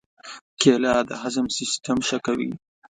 کېله 0.61 0.93
د 1.09 1.11
هضم 1.21 1.45
سیستم 1.57 1.97
ښه 2.07 2.17
کوي. 2.25 2.51